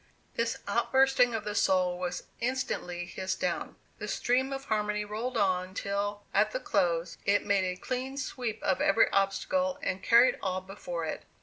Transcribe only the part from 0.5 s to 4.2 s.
outbursting of the soul was instantly hissed down. The